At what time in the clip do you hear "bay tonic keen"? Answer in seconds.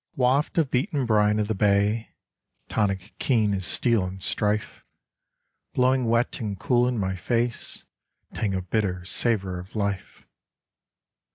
1.53-3.53